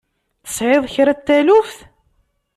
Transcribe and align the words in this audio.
Tesɛiḍ 0.45 0.83
kra 0.93 1.13
n 1.17 1.19
taluft? 1.25 1.79